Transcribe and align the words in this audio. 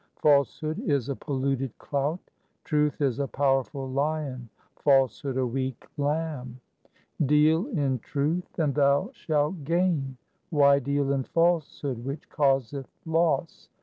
Falsehood 0.15 0.79
is 0.79 1.09
a 1.09 1.15
polluted 1.15 1.77
clout. 1.77 2.19
Truth 2.63 3.01
is 3.01 3.19
a 3.19 3.27
powerful 3.27 3.87
lion, 3.87 4.49
falsehood 4.77 5.37
a 5.37 5.45
weak 5.45 5.85
lamb. 5.95 6.59
Deal 7.23 7.67
in 7.67 7.99
truth 7.99 8.57
and 8.57 8.73
thou 8.73 9.11
shalt 9.13 9.63
gain. 9.63 10.17
Why 10.49 10.79
deal 10.79 11.11
in 11.11 11.23
falsehood 11.25 12.03
which 12.03 12.27
causeth 12.29 12.87
loss? 13.05 13.69